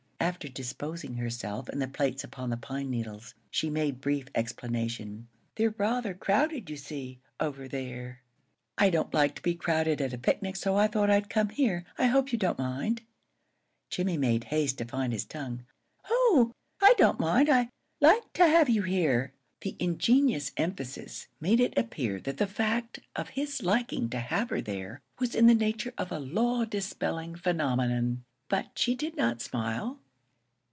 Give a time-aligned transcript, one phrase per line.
[0.31, 5.27] After disposing herself and the plates upon the pine needles, she made brief explanation.
[5.55, 8.21] "They're rather crowded, you see, over there.
[8.77, 11.85] I don't like to be crowded at a picnic, so I thought I'd come here.
[11.97, 13.01] I hope you don't mind."
[13.89, 15.65] Jimmie made haste to find his tongue.
[16.07, 17.49] "Oh, I don't mind!
[17.49, 22.99] I like to have you here." The ingenuous emphasis made it appear that the fact
[23.15, 27.35] of his liking to have her there was in the nature of a law dispelling
[27.35, 29.97] phenomenon, but she did not smile.